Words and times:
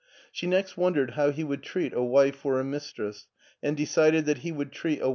She 0.31 0.47
next 0.47 0.77
wondered 0.77 1.11
how 1.11 1.29
he 1.29 1.43
would 1.43 1.61
treat 1.61 1.93
a 1.93 2.01
wife 2.01 2.43
or 2.43 2.59
a 2.59 2.63
mistress, 2.63 3.27
and 3.61 3.77
decided 3.77 4.25
that 4.25 4.39
he 4.39 4.51
would 4.51 4.71
treat 4.71 4.99
a! 4.99 5.09